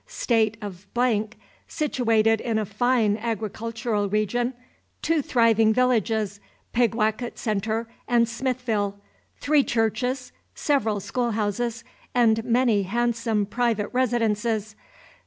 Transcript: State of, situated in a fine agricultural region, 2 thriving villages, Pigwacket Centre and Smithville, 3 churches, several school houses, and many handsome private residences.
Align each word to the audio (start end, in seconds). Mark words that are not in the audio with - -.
State 0.07 0.57
of, 0.63 0.87
situated 1.67 2.41
in 2.41 2.57
a 2.57 2.65
fine 2.65 3.17
agricultural 3.17 4.09
region, 4.09 4.55
2 5.03 5.21
thriving 5.21 5.71
villages, 5.75 6.39
Pigwacket 6.73 7.37
Centre 7.37 7.87
and 8.07 8.27
Smithville, 8.27 8.99
3 9.41 9.63
churches, 9.63 10.31
several 10.55 10.99
school 10.99 11.33
houses, 11.33 11.83
and 12.15 12.43
many 12.43 12.81
handsome 12.81 13.45
private 13.45 13.89
residences. 13.93 14.75